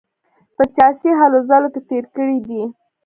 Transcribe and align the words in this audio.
په 0.55 0.63
سیاسي 0.75 1.09
هلو 1.19 1.39
ځلو 1.49 1.69
کې 1.73 1.81
تېر 1.89 2.05
کړی 2.15 2.37
دی. 2.47 2.61